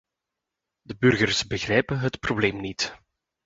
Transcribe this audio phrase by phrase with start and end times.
[0.81, 2.99] De burgers begrijpen het probleem niet.